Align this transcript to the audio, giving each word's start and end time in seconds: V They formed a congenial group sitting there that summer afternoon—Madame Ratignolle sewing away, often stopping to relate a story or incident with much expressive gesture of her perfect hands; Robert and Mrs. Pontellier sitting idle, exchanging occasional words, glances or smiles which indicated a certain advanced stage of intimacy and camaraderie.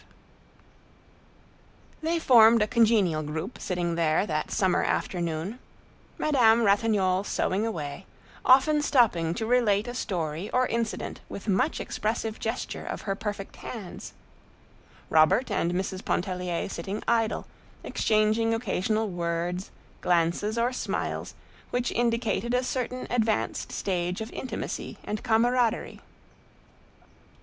V 2.01 2.07
They 2.07 2.17
formed 2.17 2.63
a 2.63 2.67
congenial 2.67 3.21
group 3.21 3.59
sitting 3.59 3.93
there 3.93 4.25
that 4.25 4.49
summer 4.49 4.83
afternoon—Madame 4.83 6.63
Ratignolle 6.63 7.23
sewing 7.23 7.67
away, 7.67 8.07
often 8.43 8.81
stopping 8.81 9.35
to 9.35 9.45
relate 9.45 9.87
a 9.87 9.93
story 9.93 10.49
or 10.49 10.65
incident 10.65 11.19
with 11.29 11.47
much 11.47 11.79
expressive 11.79 12.39
gesture 12.39 12.83
of 12.83 13.01
her 13.03 13.13
perfect 13.13 13.57
hands; 13.57 14.13
Robert 15.11 15.51
and 15.51 15.71
Mrs. 15.73 16.03
Pontellier 16.03 16.67
sitting 16.67 17.03
idle, 17.07 17.45
exchanging 17.83 18.55
occasional 18.55 19.07
words, 19.07 19.69
glances 20.01 20.57
or 20.57 20.73
smiles 20.73 21.35
which 21.69 21.91
indicated 21.91 22.55
a 22.55 22.63
certain 22.63 23.05
advanced 23.11 23.71
stage 23.71 24.19
of 24.19 24.31
intimacy 24.33 24.97
and 25.03 25.21
camaraderie. 25.21 26.01